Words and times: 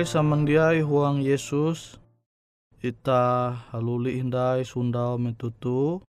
Pari 0.00 0.16
samandiai 0.16 0.80
huang 0.80 1.20
Yesus. 1.20 2.00
Ita 2.80 3.52
haluli 3.68 4.16
hindai 4.16 4.64
sundau 4.64 5.20
metutu 5.20 6.00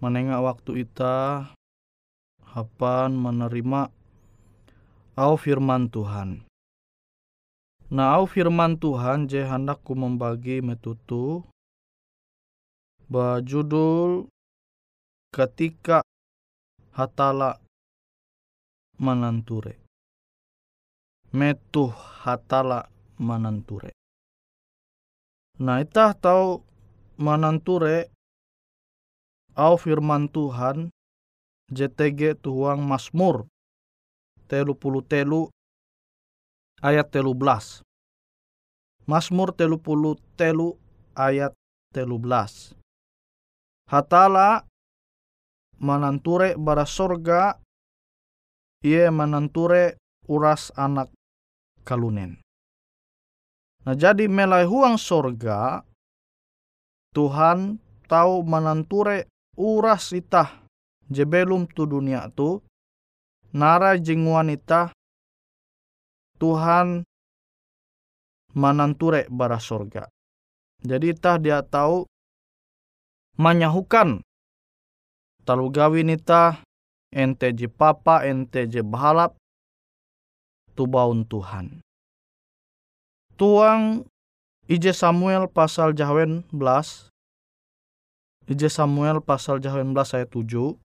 menengah 0.00 0.40
waktu 0.40 0.88
ita 0.88 1.44
hapan 2.56 3.12
menerima 3.12 3.92
au 5.12 5.36
firman 5.36 5.92
Tuhan. 5.92 6.48
Nah 7.92 8.16
au 8.16 8.24
firman 8.24 8.80
Tuhan 8.80 9.28
je 9.28 9.44
hendakku 9.44 9.92
membagi 9.92 10.64
metutu 10.64 11.44
bajudul 13.12 14.24
ketika 15.36 16.00
hatala 16.96 17.60
menanture 18.96 19.85
metuh 21.34 21.90
hatala 22.22 22.86
mananture. 23.18 23.90
Nah 25.56 25.80
itah 25.80 26.12
tahu 26.12 26.60
mananture 27.16 28.12
au 29.56 29.74
firman 29.80 30.28
Tuhan 30.28 30.92
JTG 31.72 32.38
tuang 32.44 32.84
Masmur 32.84 33.48
telu 34.46 34.76
puluh 34.76 35.02
telu 35.02 35.48
ayat 36.84 37.08
telu 37.08 37.32
belas. 37.32 37.80
Masmur 39.08 39.56
telu 39.56 39.80
puluh 39.80 40.20
telu 40.36 40.76
ayat 41.16 41.56
telu 41.90 42.20
belas. 42.20 42.76
Hatala 43.88 44.68
mananture 45.80 46.54
bara 46.60 46.84
sorga 46.84 47.56
ia 48.84 49.08
mananture 49.08 49.96
uras 50.28 50.68
anak 50.76 51.08
kalunen. 51.86 52.42
Nah 53.86 53.94
jadi 53.94 54.26
melai 54.26 54.66
huang 54.66 54.98
sorga 54.98 55.86
Tuhan 57.14 57.78
tahu 58.10 58.42
menanture 58.42 59.30
uras 59.54 60.10
itah 60.10 60.66
jebelum 61.06 61.70
tu 61.70 61.86
dunia 61.86 62.26
tu 62.34 62.58
nara 63.54 63.94
jeng 63.94 64.26
wanita 64.26 64.90
Tuhan 66.36 67.06
mananture 68.52 69.30
bara 69.30 69.62
sorga. 69.62 70.10
Jadi 70.84 71.16
itah 71.16 71.40
dia 71.40 71.64
tahu 71.64 72.04
manyahukan 73.40 74.20
talu 75.46 75.70
gawin 75.70 76.10
ente 77.14 77.48
je 77.54 77.70
papa 77.70 78.26
ente 78.26 78.66
je 78.68 78.82
bahalap 78.82 79.38
tubaun 80.76 81.24
Tuhan. 81.24 81.80
Tuang 83.40 84.04
Ije 84.68 84.92
Samuel 84.92 85.48
pasal 85.48 85.96
jawen 85.96 86.44
belas. 86.52 87.08
Ije 88.44 88.68
Samuel 88.68 89.24
pasal 89.24 89.58
jawen 89.64 89.96
belas 89.96 90.12
ayat 90.12 90.28
tujuh. 90.28 90.76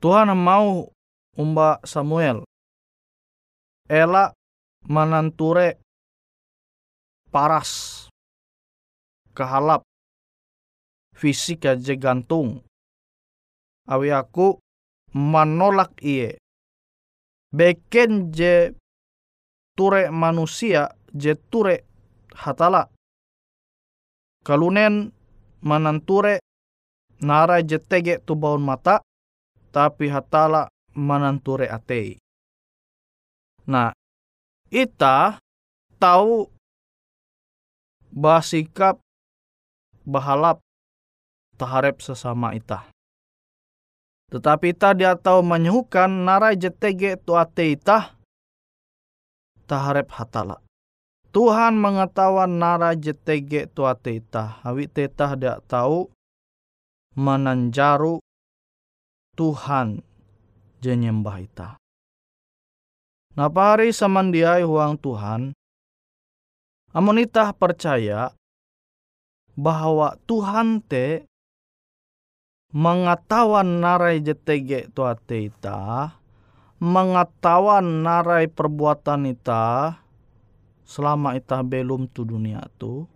Tuhan 0.00 0.30
mau 0.32 0.88
umba 1.38 1.78
Samuel 1.86 2.42
ela 3.88 4.36
mananture 4.84 5.80
paras 7.32 8.04
kehalap 9.32 9.80
fisik 11.16 11.64
aja 11.64 11.96
gantung 11.96 12.60
awi 13.88 14.12
aku 14.12 14.60
menolak 15.16 15.96
iye 16.04 16.36
beken 17.54 18.32
je 18.32 18.74
ture 19.76 20.10
manusia 20.10 20.88
je 21.14 21.34
ture 21.50 21.84
hatala 22.34 22.88
kalunen 24.44 25.12
mananture 25.62 26.38
nara 27.20 27.60
je 27.62 27.78
tege 27.78 28.20
tu 28.26 28.34
baun 28.34 28.62
mata 28.62 29.00
tapi 29.72 30.08
hatala 30.08 30.68
mananture 30.94 31.66
atei 31.66 32.18
nah 33.66 33.92
ita 34.70 35.40
tahu 35.98 36.48
basikap 38.12 39.00
bahalap 40.08 40.60
taharep 41.60 42.00
sesama 42.00 42.56
ita. 42.56 42.88
Tetapi 44.28 44.76
ita 44.76 44.92
dia 44.92 45.16
tahu 45.16 45.40
menyuhukan 45.40 46.28
narai 46.28 46.60
jetege 46.60 47.16
tu 47.16 47.32
ate 47.32 47.72
ita 47.72 48.12
taharep 49.68 50.08
hatala. 50.12 50.60
Tuhan 51.28 51.76
mengetahuan 51.76 52.56
nara 52.56 52.96
jetege 52.96 53.68
tu 53.68 53.84
ate 53.84 54.16
ita. 54.16 54.64
Hawi 54.64 54.88
teta 54.88 55.36
dia 55.36 55.60
tahu 55.68 56.08
menanjaru 57.16 58.20
Tuhan 59.36 60.00
jenyembah 60.80 61.36
ita. 61.44 61.68
Napa 63.36 63.76
hari 63.76 63.94
samandiai 63.94 64.66
huang 64.66 64.98
Tuhan, 64.98 65.54
amun 66.90 67.22
ita 67.22 67.54
percaya 67.54 68.34
bahwa 69.54 70.18
Tuhan 70.26 70.82
te 70.82 71.22
mengetahuan 72.72 73.80
narai 73.80 74.20
jetege 74.20 74.92
tu 74.92 75.04
ate 75.08 75.48
ita, 75.48 76.12
mengetahuan 76.78 78.04
narai 78.04 78.46
perbuatan 78.46 79.32
ita 79.32 79.96
selama 80.84 81.36
ita 81.36 81.64
belum 81.64 82.08
tu 82.12 82.28
dunia 82.28 82.64
tu, 82.76 83.08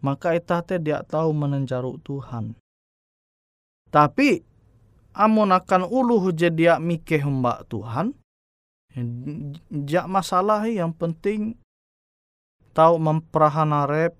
maka 0.00 0.32
ita 0.36 0.64
te 0.64 0.80
dia 0.80 1.04
tahu 1.04 1.32
menenjaru 1.32 2.00
Tuhan. 2.00 2.56
Tapi 3.92 4.44
amun 5.16 5.52
akan 5.52 5.88
uluh 5.88 6.32
jadi 6.32 6.76
mikeh 6.76 7.24
mbak 7.24 7.68
Tuhan, 7.72 8.12
jak 9.84 10.06
masalah 10.08 10.64
yang 10.68 10.92
penting 10.92 11.56
tahu 12.76 12.96
memperahan 13.00 13.72
arep 13.72 14.12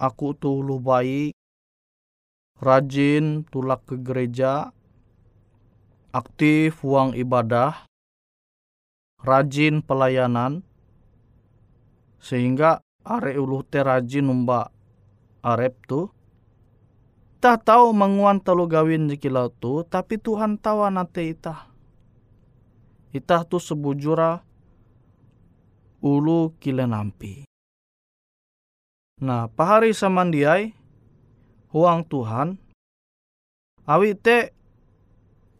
aku 0.00 0.32
tuh 0.36 0.64
lu 0.64 0.80
baik 0.80 1.36
rajin 2.60 3.42
tulak 3.50 3.82
ke 3.88 3.98
gereja, 3.98 4.70
aktif 6.14 6.82
uang 6.86 7.18
ibadah, 7.18 7.86
rajin 9.22 9.82
pelayanan, 9.82 10.62
sehingga 12.22 12.84
are 13.02 13.34
ulu 13.34 13.66
te 13.66 13.82
rajin 13.82 14.30
umba 14.30 14.70
arep 15.44 15.74
tu. 15.84 16.08
Tak 17.44 17.68
tahu 17.68 17.92
menguan 17.92 18.40
telu 18.40 18.64
gawin 18.64 19.04
jikilau 19.04 19.52
tu, 19.52 19.84
tapi 19.84 20.16
Tuhan 20.16 20.56
tahu 20.56 20.88
nate 20.88 21.28
ita. 21.28 21.68
Ita 23.12 23.44
tu 23.44 23.60
sebujura 23.60 24.40
ulu 26.00 26.56
kile 26.56 26.88
nampi. 26.88 27.44
Nah, 29.20 29.46
pahari 29.52 29.92
samandiai, 29.92 30.72
huang 31.74 32.06
Tuhan, 32.06 32.54
awi 33.82 34.14
te 34.14 34.54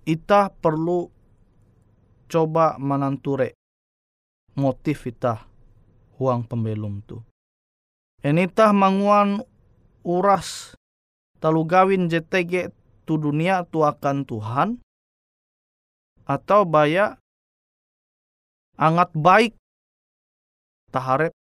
ita 0.06 0.54
perlu 0.54 1.10
coba 2.30 2.78
menanture 2.78 3.58
motif 4.54 5.10
ita 5.10 5.42
huang 6.14 6.46
pembelum 6.46 7.02
tu. 7.02 7.18
Enita 8.22 8.70
manguan 8.70 9.42
uras 10.06 10.78
talu 11.42 11.66
gawin 11.66 12.06
JTG 12.06 12.70
tu 13.04 13.18
dunia 13.18 13.66
tu 13.68 13.82
akan 13.84 14.24
Tuhan 14.24 14.68
atau 16.24 16.64
baya 16.64 17.20
angat 18.80 19.12
baik 19.12 19.52
taharep 20.88 21.34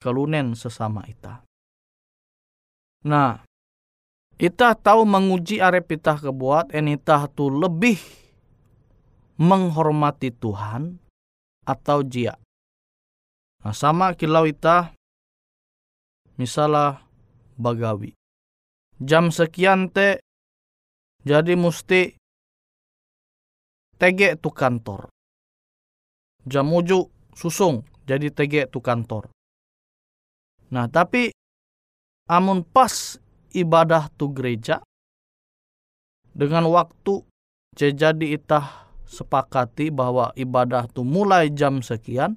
kelunen 0.00 0.54
sesama 0.54 1.04
ita. 1.04 1.44
Nah, 3.04 3.47
Ita 4.38 4.78
tahu 4.78 5.02
menguji 5.02 5.58
arep 5.58 5.98
ita 5.98 6.14
kebuat, 6.14 6.70
en 6.70 6.94
ita 6.94 7.26
tu 7.34 7.50
lebih 7.50 7.98
menghormati 9.34 10.30
Tuhan 10.30 11.02
atau 11.66 12.06
jia. 12.06 12.38
Nah, 13.66 13.74
sama 13.74 14.14
kilau 14.14 14.46
ita 14.46 14.94
misalnya 16.38 17.02
bagawi. 17.58 18.14
Jam 19.02 19.34
sekian 19.34 19.90
te 19.90 20.22
jadi 21.26 21.58
mesti 21.58 22.14
tege 23.98 24.38
tu 24.38 24.54
kantor. 24.54 25.10
Jam 26.46 26.70
uju 26.70 27.10
susung 27.34 27.82
jadi 28.06 28.30
tege 28.30 28.70
tu 28.70 28.78
kantor. 28.78 29.30
Nah 30.70 30.86
tapi 30.86 31.34
amun 32.30 32.62
pas 32.62 33.18
ibadah 33.54 34.10
tu 34.16 34.32
gereja 34.32 34.84
dengan 36.32 36.68
waktu 36.68 37.24
jadi 37.74 38.36
itah 38.38 38.90
sepakati 39.08 39.88
bahwa 39.88 40.30
ibadah 40.36 40.90
tu 40.90 41.06
mulai 41.06 41.48
jam 41.48 41.80
sekian 41.80 42.36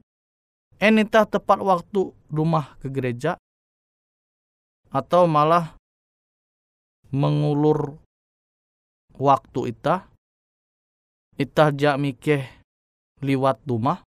enita 0.80 1.28
tepat 1.28 1.60
waktu 1.62 2.14
rumah 2.32 2.80
ke 2.80 2.88
gereja 2.90 3.36
atau 4.92 5.28
malah 5.28 5.76
mengulur 7.12 8.00
waktu 9.20 9.76
itah 9.76 10.12
itah 11.42 11.70
jak 11.74 11.98
mikeh 11.98 12.44
liwat 13.22 13.62
rumah. 13.66 14.06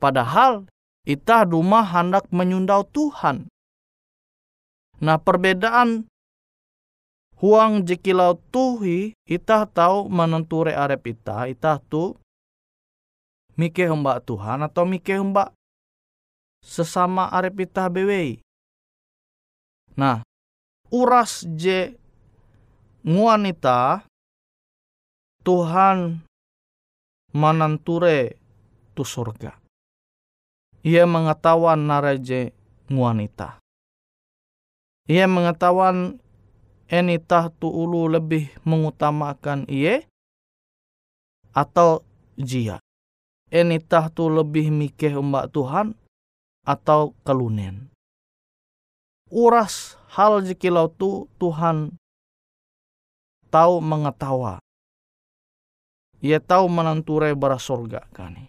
Padahal 0.00 0.68
itah 1.04 1.44
rumah 1.44 1.84
hendak 1.84 2.28
menyundau 2.32 2.84
Tuhan 2.88 3.48
Nah 5.00 5.16
perbedaan 5.16 6.04
huang 7.40 7.88
jekilau 7.88 8.36
tuhi 8.52 9.16
ita 9.24 9.64
tahu 9.64 10.12
menenture 10.12 10.76
arep 10.76 11.16
ita 11.16 11.48
ita 11.48 11.80
tu 11.88 12.12
mike 13.56 13.80
hembak 13.80 14.28
Tuhan 14.28 14.60
atau 14.60 14.84
mike 14.84 15.16
hembak 15.16 15.56
sesama 16.60 17.32
arep 17.32 17.64
ita 17.64 17.88
bewe. 17.88 18.44
Nah 19.96 20.20
uras 20.92 21.48
je 21.56 21.96
nguanita 23.00 24.04
Tuhan 25.40 26.20
menenture 27.32 28.36
tu 28.92 29.00
surga. 29.00 29.56
Ia 30.84 31.08
mengetahuan 31.08 31.88
naraje 31.88 32.52
nguanita. 32.92 33.56
Ia 35.10 35.26
mengetahuan 35.26 36.22
enitah 36.86 37.50
tu 37.50 37.66
ulu 37.66 38.06
lebih 38.06 38.46
mengutamakan 38.62 39.66
ia 39.66 40.06
atau 41.50 42.06
jia. 42.38 42.78
Enitah 43.50 44.06
tu 44.14 44.30
lebih 44.30 44.70
mikeh 44.70 45.18
umbak 45.18 45.50
Tuhan 45.50 45.98
atau 46.62 47.18
kelunen. 47.26 47.90
Uras 49.34 49.98
hal 50.14 50.46
jikilau 50.46 50.86
tu 50.94 51.26
Tuhan 51.42 51.98
tahu 53.50 53.82
mengetawa. 53.82 54.62
Ia 56.22 56.38
tahu 56.38 56.70
menenture 56.70 57.34
bara 57.34 57.58
sorga 57.58 58.06
kani. 58.14 58.46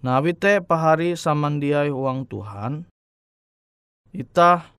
Nah, 0.00 0.24
wite 0.24 0.64
pahari 0.64 1.18
samandiai 1.18 1.92
uang 1.92 2.24
Tuhan, 2.24 2.86
itah 4.14 4.77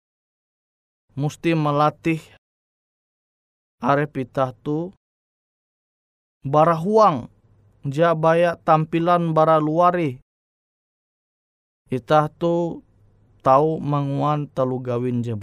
mesti 1.20 1.52
melatih 1.52 2.24
arep 3.84 4.24
itah 4.24 4.56
tu 4.56 4.88
bara 6.40 6.72
huang 6.72 7.28
ja 7.84 8.16
baya 8.16 8.56
tampilan 8.56 9.36
bara 9.36 9.60
luari. 9.60 10.16
Itah 11.92 12.32
tu 12.32 12.80
tahu 13.44 13.82
menguan 13.84 14.48
telu 14.48 14.80
gawin 14.80 15.20
je 15.20 15.36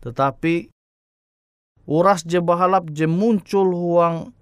tetapi 0.00 0.72
uras 1.84 2.24
je 2.24 2.40
bahalap 2.40 2.88
je 2.88 3.04
muncul 3.04 3.68
huang 3.76 4.32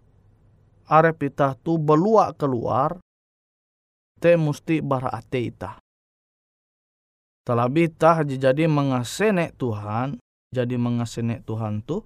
arep 0.87 1.19
itah 1.26 1.59
tu 1.59 1.75
belua 1.75 2.37
keluar 2.38 3.02
te 4.23 4.38
musti 4.38 4.78
barate 4.78 5.40
itah. 5.43 5.88
Terlebih 7.49 7.88
tah 7.97 8.21
jadi 8.28 8.69
mengasene 8.69 9.57
Tuhan, 9.57 10.21
jadi 10.52 10.76
mengasene 10.76 11.40
Tuhan 11.49 11.81
tu 11.81 12.05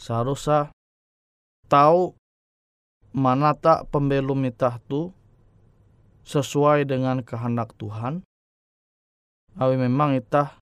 seharusnya 0.00 0.72
tahu 1.68 2.16
mana 3.12 3.52
tak 3.52 3.92
pembelum 3.92 4.40
itah 4.48 4.80
tu 4.88 5.12
sesuai 6.24 6.88
dengan 6.88 7.20
kehendak 7.20 7.76
Tuhan. 7.76 8.24
Awi 9.60 9.76
memang 9.76 10.16
itah 10.16 10.56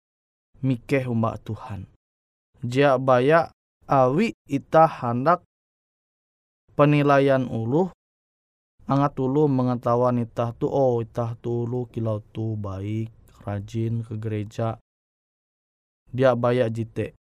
mikeh 0.66 1.06
umbak 1.06 1.38
Tuhan. 1.46 1.86
Jia 2.66 2.98
baya 2.98 3.54
awi 3.86 4.34
itah 4.50 4.90
hendak 4.90 5.46
penilaian 6.74 7.46
ulu 7.46 7.94
angat 8.90 9.14
ulu 9.14 9.46
mengetahuan 9.46 10.18
itah 10.18 10.50
tu 10.58 10.66
oh 10.66 10.98
itah 10.98 11.38
tu 11.38 11.62
ulu 11.70 11.86
kilau 11.86 12.18
tu 12.34 12.58
baik 12.58 13.19
rajin 13.40 14.04
ke 14.04 14.14
gereja. 14.20 14.76
Dia 16.10 16.36
bayak 16.36 16.70
jite. 16.74 17.16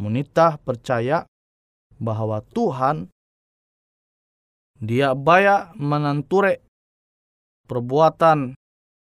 Munitah 0.00 0.56
percaya 0.60 1.28
bahwa 2.00 2.40
Tuhan 2.52 3.12
dia 4.80 5.12
bayak 5.12 5.76
menenture 5.76 6.64
perbuatan 7.68 8.56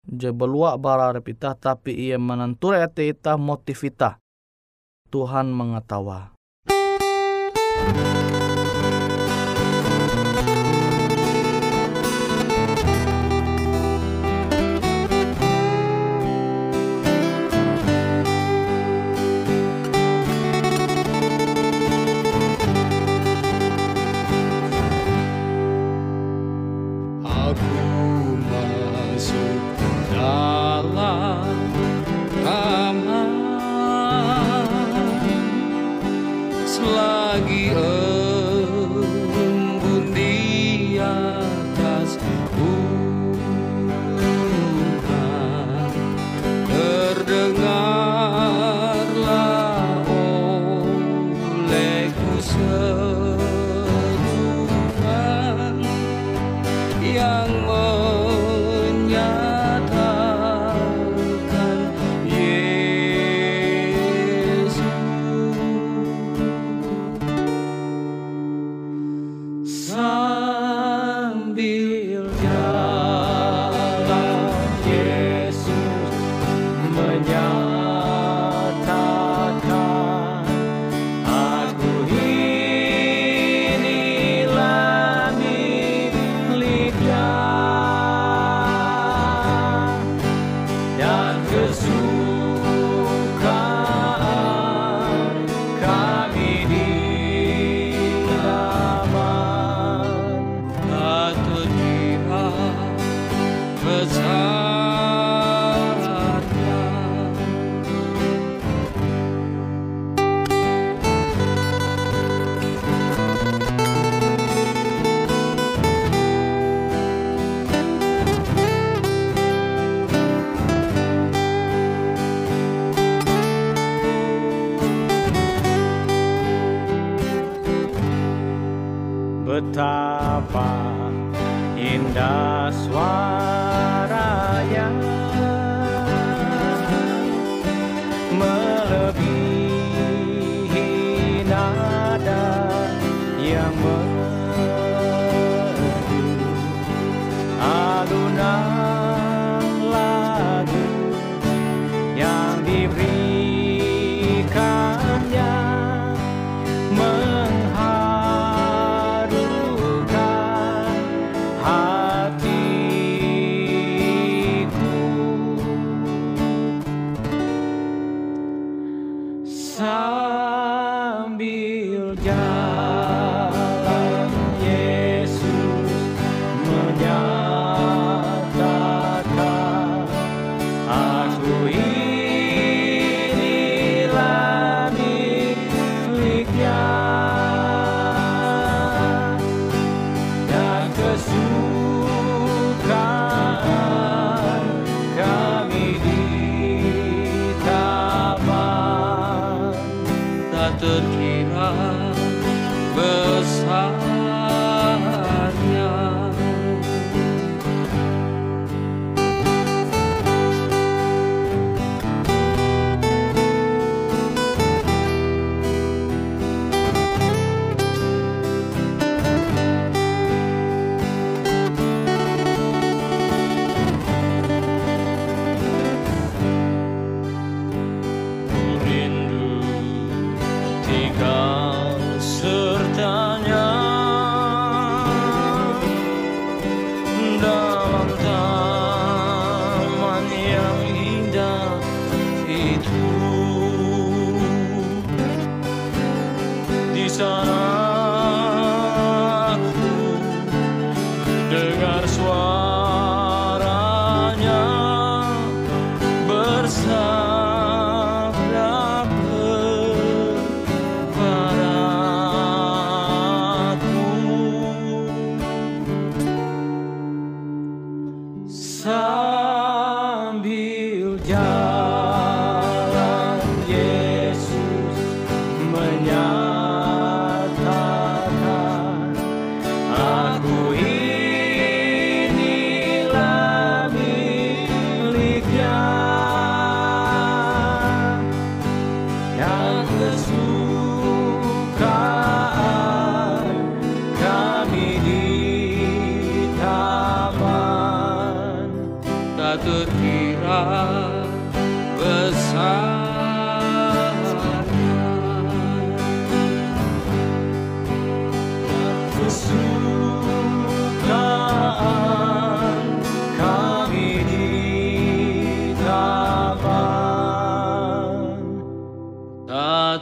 je 0.03 0.35
belua 0.35 0.75
bara 0.75 1.15
repita 1.15 1.55
tapi 1.55 1.95
ia 1.95 2.19
menenture 2.19 2.83
ate 2.83 3.07
ita 3.15 3.39
motivita 3.39 4.19
Tuhan 5.15 5.55
mengetawa. 5.55 6.35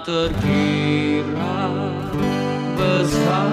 Terkira 0.08 1.68
besar. 2.80 3.52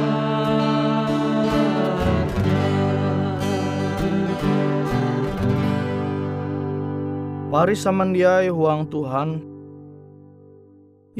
Pari 7.51 7.75
samandiai 7.75 8.47
huang 8.47 8.87
Tuhan. 8.87 9.43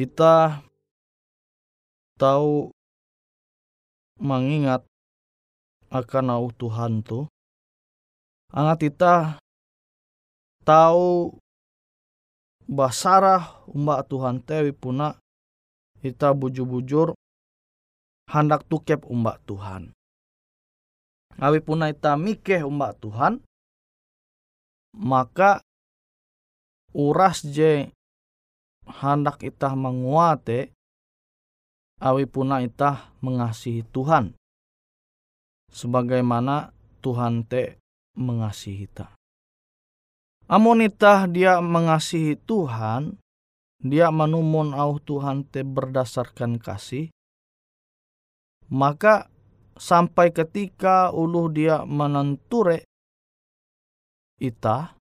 Kita 0.00 0.64
tahu 2.16 2.72
mengingat 4.16 4.88
akan 5.92 6.32
au 6.32 6.48
Tuhan 6.48 7.04
tu. 7.04 7.28
Angat 8.56 8.88
kita 8.88 9.36
tahu 10.64 11.36
basarah 12.64 13.60
umbak 13.68 14.08
Tuhan 14.08 14.40
tewi 14.40 14.72
puna 14.72 15.25
kita 16.06 16.30
bujur-bujur 16.30 17.18
hendak 18.30 18.62
tukep 18.70 19.02
umbak 19.06 19.42
Tuhan. 19.46 19.90
Awi 21.36 21.60
puna 21.60 21.92
ita 21.92 22.16
mikeh 22.16 22.64
umbak 22.64 22.96
Tuhan, 23.02 23.44
maka 24.96 25.60
uras 26.96 27.44
je 27.44 27.92
hendak 28.88 29.44
itah 29.44 29.76
menguate, 29.76 30.72
awi 32.00 32.24
puna 32.24 32.64
itah 32.64 33.12
mengasihi 33.20 33.84
Tuhan. 33.92 34.32
Sebagaimana 35.68 36.72
Tuhan 37.04 37.44
te 37.44 37.76
mengasihi 38.16 38.88
kita. 38.88 39.12
Amun 40.48 40.80
itah 40.80 41.26
dia 41.28 41.58
mengasihi 41.60 42.38
Tuhan, 42.48 43.18
dia 43.80 44.08
menumun 44.08 44.72
au 44.72 44.96
Tuhan 44.96 45.44
te 45.44 45.60
berdasarkan 45.60 46.56
kasih, 46.56 47.12
maka 48.72 49.28
sampai 49.76 50.32
ketika 50.32 51.12
ulu 51.12 51.52
dia 51.52 51.84
menenture 51.84 52.82
ita, 54.40 54.96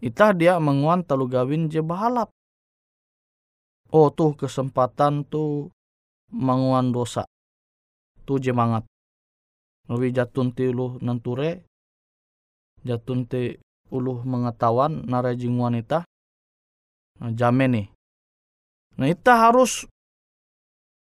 ita 0.00 0.26
dia 0.32 0.56
menguan 0.56 1.04
telu 1.04 1.28
gawin 1.28 1.68
je 1.68 1.84
bahalap. 1.84 2.32
Oh 3.90 4.08
tuh 4.14 4.38
kesempatan 4.38 5.26
tuh 5.26 5.68
menguan 6.30 6.94
dosa. 6.94 7.26
Tuh 8.22 8.38
jemangat. 8.38 8.86
Lebih 9.90 10.14
jatun 10.14 10.54
ti 10.54 10.70
ulu 10.70 11.02
nenture, 11.02 11.66
jatun 12.86 13.26
ti 13.26 13.58
ulu 13.90 14.22
mengetahuan 14.22 15.02
narajing 15.10 15.58
wanita 15.58 16.06
jamin 17.28 17.70
nih. 17.76 17.86
Nah, 18.96 19.06
kita 19.12 19.36
harus 19.48 19.84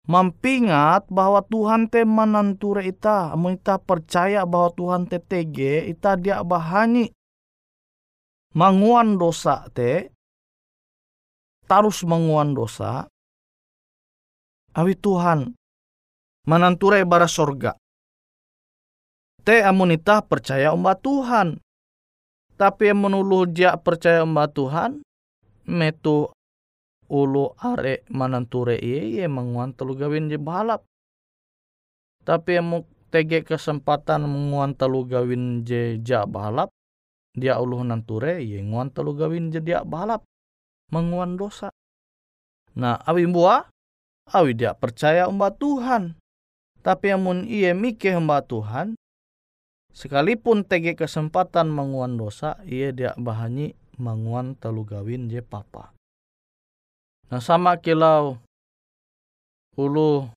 mampingat 0.08 1.10
bahwa 1.12 1.44
Tuhan 1.44 1.92
te 1.92 2.06
menanture 2.08 2.86
ita. 2.88 3.34
Amun 3.36 3.60
ita 3.60 3.76
percaya 3.76 4.48
bahwa 4.48 4.72
Tuhan 4.72 5.04
te 5.10 5.20
tege, 5.20 5.84
ita 5.84 6.16
dia 6.16 6.40
bahani 6.40 7.12
manguan 8.56 9.20
dosa 9.20 9.68
te, 9.76 10.08
tarus 11.68 12.00
manguan 12.08 12.56
dosa, 12.56 13.04
awi 14.72 14.96
Tuhan 14.96 15.52
menanture 16.48 17.04
bara 17.04 17.28
sorga. 17.28 17.76
Te 19.46 19.62
amun 19.62 19.94
percaya 20.26 20.74
umba 20.74 20.98
Tuhan. 20.98 21.60
Tapi 22.56 22.88
yang 22.88 23.04
menuluh 23.04 23.44
dia 23.44 23.76
percaya 23.76 24.24
umba 24.24 24.48
Tuhan, 24.48 25.04
metu 25.66 26.30
ulu 27.06 27.54
are 27.62 28.02
mananture 28.10 28.74
iye 28.78 29.22
ye 29.22 29.24
menguan 29.30 29.74
telu 29.74 29.94
gawin 29.94 30.30
je 30.30 30.38
balap. 30.38 30.82
Tapi 32.26 32.58
emu 32.58 32.82
tege 33.14 33.46
kesempatan 33.46 34.26
menguan 34.26 34.74
telu 34.74 35.06
gawin 35.06 35.62
je 35.62 36.02
ja 36.02 36.26
balap, 36.26 36.74
dia 37.34 37.58
ulu 37.62 37.82
nanture 37.86 38.42
ye 38.42 38.58
nguan 38.62 38.90
telu 38.90 39.14
gawin 39.14 39.54
je 39.54 39.62
dia 39.62 39.86
balap. 39.86 40.26
Menguan 40.90 41.34
dosa. 41.34 41.70
Nah, 42.78 43.02
awi 43.06 43.26
mbua, 43.26 43.66
awi 44.30 44.54
dia 44.54 44.74
percaya 44.74 45.26
umba 45.26 45.50
Tuhan. 45.50 46.14
Tapi 46.82 47.10
amun 47.10 47.42
iye 47.50 47.74
mikir 47.74 48.14
umba 48.14 48.42
Tuhan, 48.46 48.94
sekalipun 49.90 50.62
tege 50.62 50.94
kesempatan 50.94 51.66
menguan 51.66 52.14
dosa, 52.14 52.62
iye 52.62 52.94
dia 52.94 53.10
bahani 53.18 53.74
manguan 54.00 54.56
telu 54.56 54.84
gawin 54.84 55.28
je 55.28 55.42
papa. 55.44 55.92
Nah 57.32 57.42
sama 57.42 57.76
kilau 57.80 58.38
ulu 59.76 60.30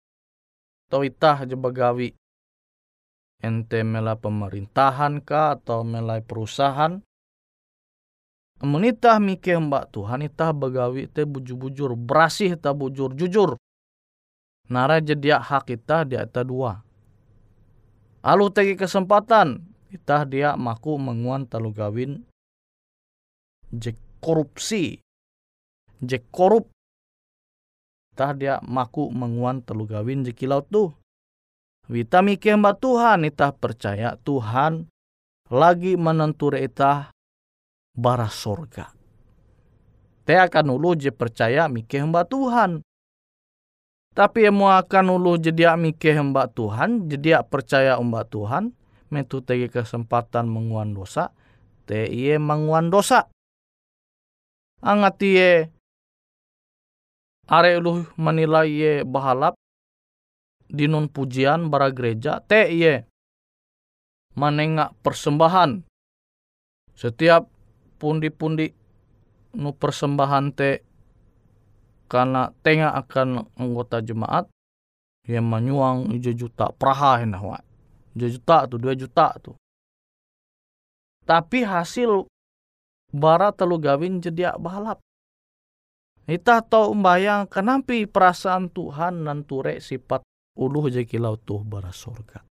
tau 0.91 1.05
itah 1.05 1.45
je 1.45 1.55
bagawi 1.55 2.11
ente 3.39 3.79
mela 3.87 4.19
pemerintahan 4.19 5.23
ka 5.23 5.55
atau 5.55 5.85
melai 5.87 6.19
perusahaan 6.19 6.99
Menitah 8.59 9.23
mikir 9.23 9.55
mbak 9.55 9.95
Tuhan 9.95 10.19
itah 10.27 10.51
bagawi 10.51 11.07
te 11.07 11.23
bujur-bujur 11.23 11.95
berasih 11.95 12.59
ta 12.59 12.75
bujur 12.75 13.15
jujur. 13.15 13.55
Nara 14.67 14.99
jadi 14.99 15.39
hak 15.39 15.71
kita 15.71 16.03
dia 16.03 16.27
ita 16.27 16.43
dua. 16.43 16.83
Alu 18.19 18.51
tegi 18.51 18.75
kesempatan 18.75 19.63
itah 19.95 20.27
dia 20.27 20.59
maku 20.59 20.99
menguan 20.99 21.47
talu 21.47 21.71
gawin 21.71 22.27
je 23.73 23.93
korupsi 24.19 24.99
je 26.01 26.17
korup 26.33 26.69
tah 28.17 28.33
dia 28.35 28.59
maku 28.65 29.07
menguan 29.13 29.61
telu 29.63 29.87
gawin 29.87 30.25
je 30.25 30.33
kilau 30.33 30.65
tu 30.65 30.93
Wita 31.89 32.21
mikir 32.21 32.53
mbak 32.53 32.85
Tuhan 32.85 33.25
itah 33.25 33.49
percaya 33.49 34.13
Tuhan 34.21 34.85
lagi 35.49 35.97
menentur 35.97 36.53
itah 36.53 37.09
bara 37.97 38.29
sorga. 38.29 38.93
Te 40.21 40.37
akan 40.37 40.77
ulu 40.77 40.93
je 40.93 41.09
percaya 41.09 41.65
mikir 41.65 42.05
mbak 42.05 42.29
Tuhan. 42.29 42.85
Tapi 44.13 44.53
emu 44.53 44.69
akan 44.69 45.17
ulu 45.17 45.41
jadi 45.41 45.73
mikir 45.73 46.13
mbak 46.21 46.53
Tuhan, 46.53 47.09
jadi 47.09 47.41
percaya 47.41 47.97
mbak 47.97 48.37
Tuhan, 48.37 48.69
metu 49.09 49.41
tegi 49.41 49.65
kesempatan 49.65 50.45
menguan 50.45 50.93
dosa, 50.93 51.33
te 51.89 52.05
iye 52.05 52.37
menguan 52.37 52.93
dosa 52.93 53.25
angat 54.83 55.19
ye 55.21 55.51
are 57.49 57.71
lu 57.81 58.05
menilai 58.15 58.69
ye 58.69 58.93
bahalap 59.03 59.55
dinun 60.69 61.09
pujian 61.09 61.67
bara 61.67 61.89
gereja 61.89 62.39
te 62.43 62.69
ye 62.73 63.03
manenga 64.37 64.93
persembahan 65.01 65.83
setiap 66.93 67.49
pundi-pundi 67.99 68.71
nu 69.57 69.73
persembahan 69.73 70.45
te 70.53 70.85
karena 72.09 72.53
tengah 72.63 72.95
akan 72.97 73.49
anggota 73.57 74.01
jemaat 74.01 74.49
Ia 75.29 75.45
manyuang 75.45 76.09
ija 76.17 76.33
juta 76.33 76.73
praha 76.73 77.21
henah 77.21 77.37
wa. 77.37 77.61
Ija 78.17 78.27
juta 78.33 78.65
tu, 78.65 78.81
dua 78.81 78.97
juta 78.97 79.37
tu. 79.37 79.53
Tapi 81.21 81.61
hasil 81.61 82.25
bara 83.09 83.53
telu 83.53 83.77
gawin 83.81 84.21
jadi 84.21 84.55
balap. 84.57 85.01
Ita 86.29 86.61
tahu 86.61 86.93
membayang 86.93 87.49
kenapa 87.49 88.05
perasaan 88.05 88.69
Tuhan 88.69 89.25
nan 89.25 89.41
ture 89.49 89.81
sifat 89.81 90.21
uluh 90.53 90.93
je 90.93 91.01
kilau 91.01 91.41
tuh 91.41 91.65
bara 91.65 91.89
sorga. 91.89 92.45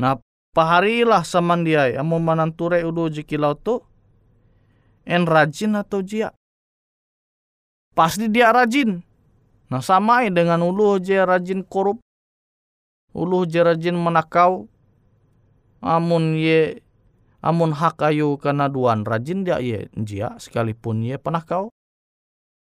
Nah, 0.00 0.16
paharilah 0.56 1.20
saman 1.20 1.68
dia 1.68 1.92
amo 2.00 2.16
mananture 2.16 2.80
uluh 2.80 3.12
je 3.12 3.20
kilau 3.28 3.52
tuh 3.52 3.84
en 5.04 5.28
rajin 5.28 5.76
atau 5.76 6.00
jia. 6.00 6.32
Pasti 7.92 8.32
dia 8.32 8.48
rajin. 8.54 9.04
Nah 9.68 9.84
samai 9.84 10.32
dengan 10.32 10.64
uluh 10.64 10.96
je 10.96 11.20
rajin 11.20 11.60
korup. 11.60 12.00
Uluh 13.12 13.44
je 13.44 13.60
rajin 13.60 13.98
menakau. 13.98 14.70
Amun 15.84 16.36
ye 16.40 16.80
amun 17.40 17.72
hak 17.72 18.00
ayu 18.04 18.36
karena 18.36 18.68
duan 18.68 19.04
rajin 19.04 19.44
dia 19.44 19.60
ye 19.60 19.88
jia 19.96 20.36
sekalipun 20.36 21.04
ye 21.04 21.16
penakau. 21.16 21.72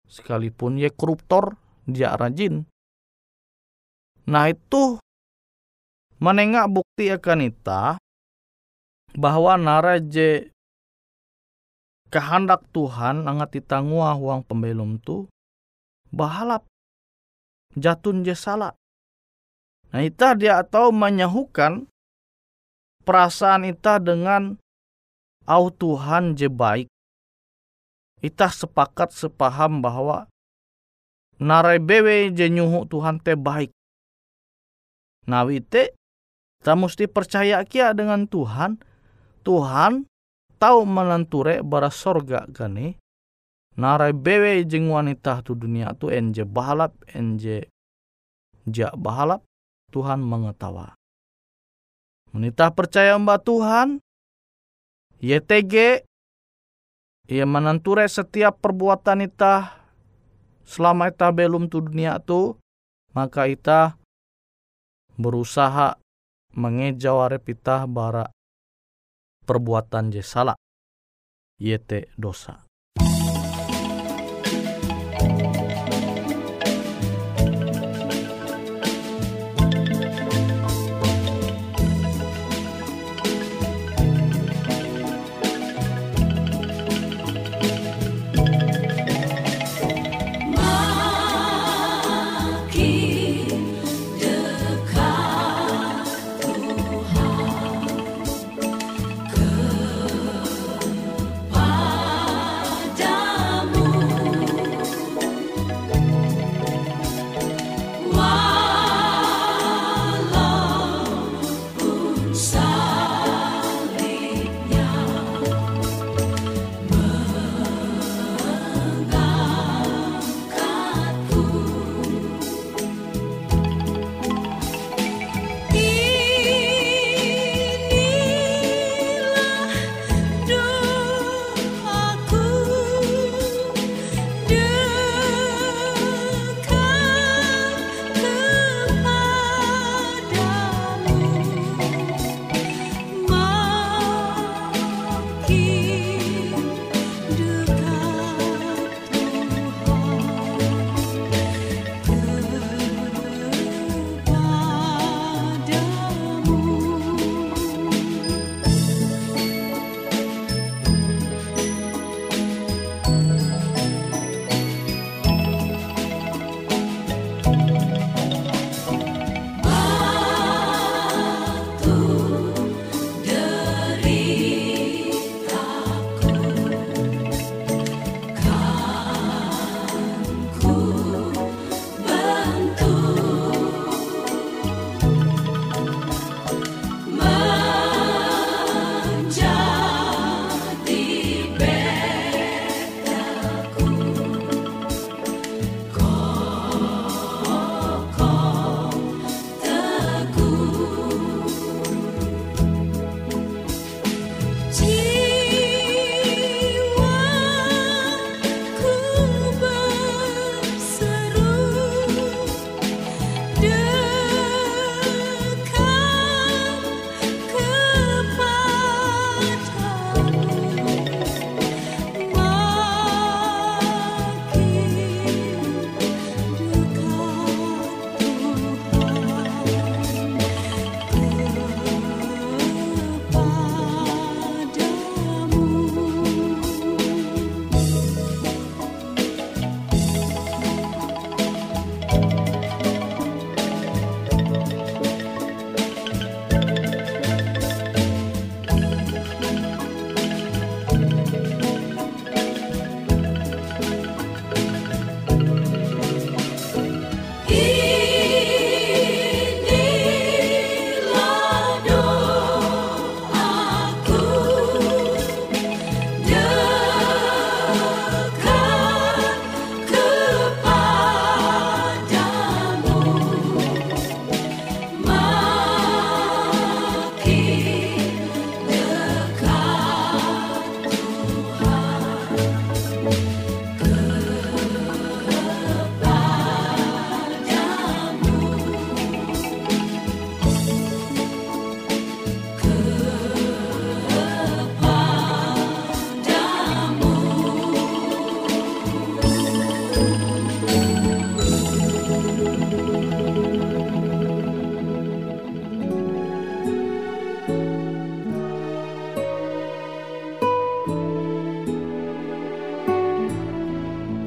Sekalipun 0.07 0.79
ye 0.79 0.91
koruptor 0.91 1.59
dia 1.87 2.15
rajin. 2.15 2.67
Nah 4.31 4.47
itu 4.47 5.03
menengak 6.23 6.71
bukti 6.71 7.11
akan 7.11 7.51
ita 7.51 7.99
bahwa 9.19 9.59
naraje 9.59 10.55
kehendak 12.15 12.63
Tuhan 12.71 13.27
angat 13.27 13.59
itangua 13.59 14.15
uang 14.15 14.47
pembelum 14.47 15.03
tu 15.03 15.27
bahalap 16.15 16.67
jatun 17.75 18.23
je 18.23 18.39
salah. 18.39 18.75
Nah 19.91 20.07
ita 20.07 20.39
dia 20.39 20.63
tahu 20.63 20.95
menyahukan 20.95 21.90
perasaan 23.05 23.69
ita 23.69 23.99
dengan 23.99 24.57
au 25.49 25.73
Tuhan 25.73 26.37
je 26.37 26.47
baik. 26.47 26.89
Ita 28.21 28.53
sepakat 28.53 29.17
sepaham 29.17 29.81
bahwa 29.81 30.29
narai 31.41 31.81
bewe 31.81 32.29
je 32.37 32.47
nyuhu 32.53 32.85
Tuhan 32.85 33.17
te 33.25 33.33
baik. 33.33 33.73
Nawite, 35.25 35.97
kita 36.61 36.77
mesti 36.77 37.09
percaya 37.09 37.65
kia 37.65 37.97
dengan 37.97 38.29
Tuhan. 38.29 38.77
Tuhan 39.41 40.05
tahu 40.61 40.85
menenture 40.85 41.65
bara 41.65 41.89
sorga 41.89 42.45
gani. 42.53 43.01
Narai 43.81 44.13
bewe 44.13 44.61
jeng 44.69 44.93
wanita 44.93 45.41
tu 45.41 45.57
dunia 45.57 45.97
tu 45.97 46.13
enje 46.13 46.45
bahalap, 46.45 46.93
enje 47.17 47.73
ja 48.69 48.93
bahalap. 48.93 49.41
Tuhan 49.89 50.21
mengetawa. 50.21 51.00
Menita 52.31 52.71
percaya 52.71 53.19
mbak 53.19 53.43
Tuhan. 53.43 53.99
YTG. 55.19 56.07
Ia 57.31 57.47
menenture 57.47 58.07
setiap 58.07 58.59
perbuatan 58.59 59.27
ita 59.27 59.75
selama 60.67 61.11
ita 61.11 61.31
belum 61.35 61.67
tu 61.67 61.83
dunia 61.83 62.23
tu 62.23 62.55
maka 63.11 63.51
ita 63.51 63.99
berusaha 65.19 65.99
mengejau 66.55 67.23
arepita 67.23 67.87
bara 67.91 68.31
perbuatan 69.47 70.15
je 70.15 70.23
salah 70.23 70.59
yete 71.59 72.11
dosa. 72.15 72.70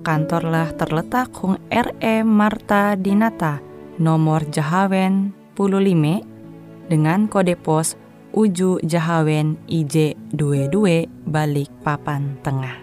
kantorlah 0.00 0.72
terletak 0.74 1.32
Hung 1.38 1.60
RE 1.68 2.24
Marta 2.24 2.96
Dinata, 2.96 3.60
nomor 4.00 4.48
Jahawen 4.48 5.36
15 5.54 6.88
dengan 6.88 7.28
kode 7.28 7.54
pos 7.54 7.94
Uju 8.30 8.78
Jahawen 8.86 9.58
IJ22 9.66 11.10
balik 11.26 11.70
papan 11.82 12.38
tengah. 12.46 12.78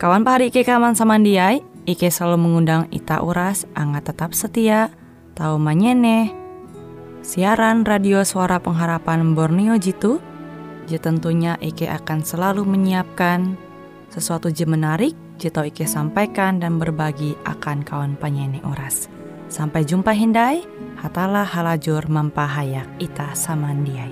Kawan 0.00 0.24
pahari 0.24 0.48
Ike 0.48 0.64
kaman 0.64 0.96
samandiai, 0.96 1.60
Ike 1.84 2.08
selalu 2.08 2.40
mengundang 2.40 2.86
Ita 2.88 3.20
Uras, 3.20 3.68
angga 3.76 4.00
tetap 4.00 4.32
setia, 4.32 4.88
tahu 5.36 5.60
manyene, 5.60 6.32
siaran 7.20 7.84
radio 7.84 8.24
suara 8.24 8.62
pengharapan 8.62 9.36
Borneo 9.36 9.76
Jitu, 9.76 10.22
je 10.88 10.96
tentunya 10.96 11.60
Ike 11.60 11.84
akan 11.84 12.24
selalu 12.24 12.64
menyiapkan 12.64 13.60
sesuatu 14.08 14.48
je 14.48 14.64
menarik, 14.64 15.12
Jito 15.38 15.62
Ike 15.62 15.86
sampaikan 15.86 16.58
dan 16.58 16.82
berbagi 16.82 17.38
akan 17.46 17.86
kawan 17.86 18.18
penyanyi 18.18 18.58
oras. 18.66 19.06
Sampai 19.46 19.86
jumpa 19.86 20.10
Hindai, 20.10 20.66
hatalah 20.98 21.46
halajur 21.46 22.10
mempahayak 22.10 22.90
ita 22.98 23.38
samandiai. 23.38 24.10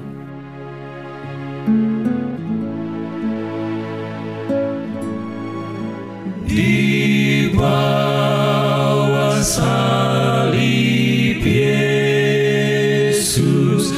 Di 6.46 7.50
bawah 7.50 9.42
salib 9.42 11.42
Yesus, 11.42 13.90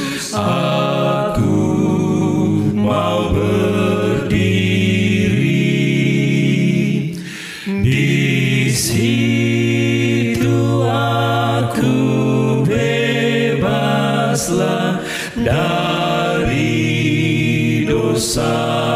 bebaslah 14.39 15.03
dari 15.35 16.63
dosa 17.83 18.88